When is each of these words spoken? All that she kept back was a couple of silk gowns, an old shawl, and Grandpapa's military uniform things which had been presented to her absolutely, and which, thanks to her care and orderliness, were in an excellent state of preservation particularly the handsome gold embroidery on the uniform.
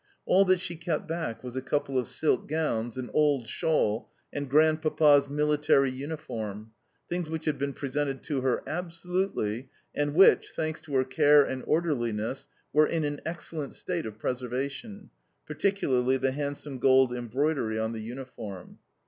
All 0.25 0.45
that 0.45 0.59
she 0.59 0.75
kept 0.77 1.07
back 1.07 1.43
was 1.43 1.55
a 1.55 1.61
couple 1.61 1.95
of 1.95 2.07
silk 2.07 2.47
gowns, 2.47 2.97
an 2.97 3.11
old 3.13 3.47
shawl, 3.47 4.09
and 4.33 4.49
Grandpapa's 4.49 5.29
military 5.29 5.91
uniform 5.91 6.71
things 7.07 7.29
which 7.29 7.45
had 7.45 7.59
been 7.59 7.73
presented 7.73 8.23
to 8.23 8.41
her 8.41 8.63
absolutely, 8.65 9.69
and 9.93 10.15
which, 10.15 10.49
thanks 10.55 10.81
to 10.81 10.95
her 10.95 11.03
care 11.03 11.43
and 11.43 11.61
orderliness, 11.67 12.47
were 12.73 12.87
in 12.87 13.03
an 13.03 13.21
excellent 13.27 13.75
state 13.75 14.07
of 14.07 14.17
preservation 14.17 15.11
particularly 15.45 16.17
the 16.17 16.31
handsome 16.31 16.79
gold 16.79 17.13
embroidery 17.13 17.77
on 17.77 17.91
the 17.91 18.01
uniform. 18.01 18.79